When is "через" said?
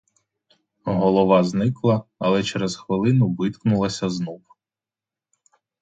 2.43-2.75